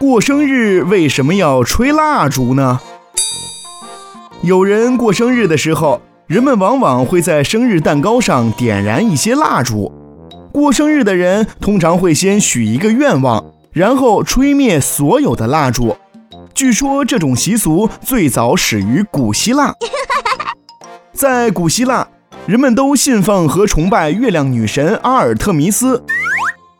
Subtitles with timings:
[0.00, 2.80] 过生日为什么要吹蜡烛呢？
[4.40, 9.92] 有人过生日的时候，人们往往会在生日蛋糕上点燃一些蜡烛。
[10.52, 15.94] 过生日的人通常会先许一个愿望，然后吹灭所有的蜡烛。
[16.54, 19.74] 据说这种习俗最早始于古希腊。
[21.12, 22.08] 在古希腊，
[22.46, 26.02] 人们都信奉和崇拜月亮女神阿尔特弥斯。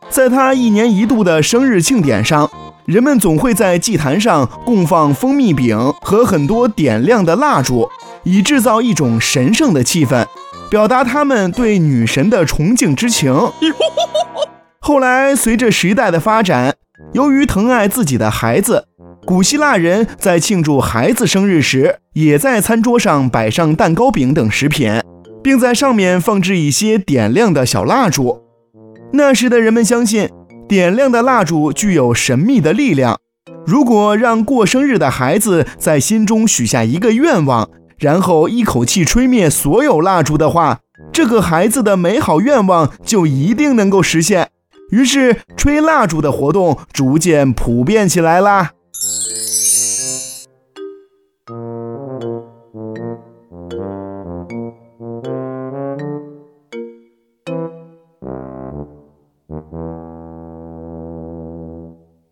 [0.09, 2.49] 在她一年一度的生日庆典上，
[2.91, 7.87] 人们总会在祭坛上供放蜂蜜饼和很多点亮的蜡烛，
[8.25, 10.25] 以制造一种神圣的气氛，
[10.69, 13.33] 表达他们对女神的崇敬之情。
[14.81, 16.75] 后来，随着时代的发展，
[17.13, 18.83] 由于疼爱自己的孩子，
[19.25, 24.99] 古希腊人在庆祝孩子生日时，也在餐桌上摆上蛋糕饼等食品，
[25.41, 28.41] 并在上面放置一些点亮的小蜡烛。
[29.13, 30.29] 那时的人们相信，
[30.71, 33.19] 点亮的蜡烛具有神秘的力量。
[33.65, 40.79] 如果让过生日的孩子在心中许下一个愿望然后一口气吹灭所有蜡烛的话
[41.11, 44.47] 这个孩子的美好愿望就一定能够实现。
[44.91, 48.71] 于是吹蜡烛的活动逐渐普遍起来啦。